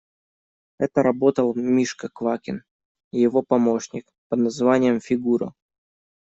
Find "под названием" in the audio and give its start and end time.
4.29-4.99